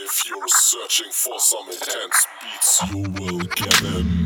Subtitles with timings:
[0.00, 4.17] If you're searching for some intense beats, you will get them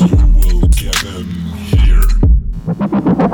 [0.00, 3.29] you will get them here.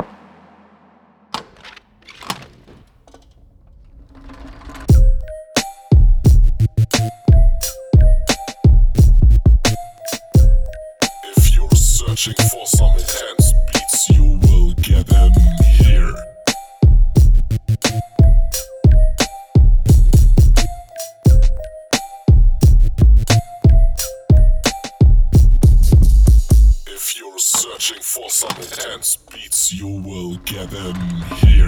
[27.79, 30.95] Searching for some intense beats, you will get them
[31.35, 31.67] here.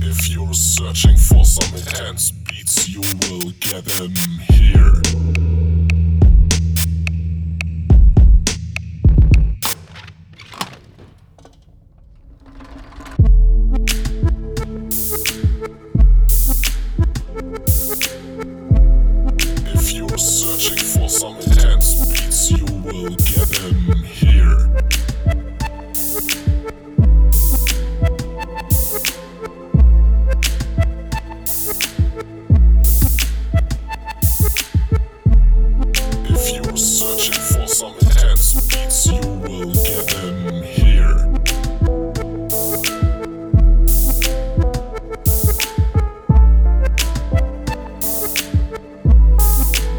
[0.00, 4.14] If you're searching for some intense beats, you will get them
[4.48, 5.11] here.
[22.94, 23.08] If
[36.52, 41.16] you're searching for some intense beats, you will get them here.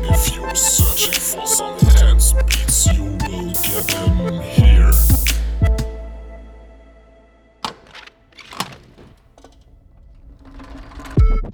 [0.05, 1.47] If you're searching for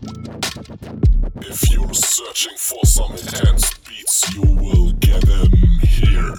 [0.02, 5.52] If you're searching for some intense beats, you will get them
[5.82, 6.36] here.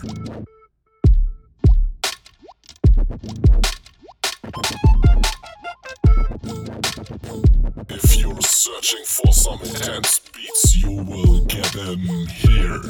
[7.91, 11.99] If you're searching for some intense beats, you will get them
[12.29, 12.81] here.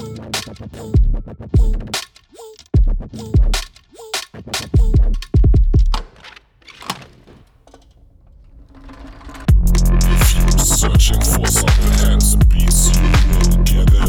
[11.60, 12.90] hands, the hands of peace,
[13.64, 13.99] together.